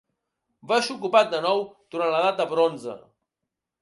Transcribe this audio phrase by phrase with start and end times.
[0.71, 1.63] Va ser ocupat de nou
[1.97, 2.97] durant l'edat de bronze.